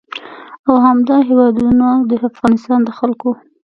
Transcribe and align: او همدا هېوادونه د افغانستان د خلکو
او 0.67 0.75
همدا 0.85 1.17
هېوادونه 1.27 1.87
د 2.09 2.11
افغانستان 2.29 2.79
د 2.83 2.89
خلکو 2.97 3.29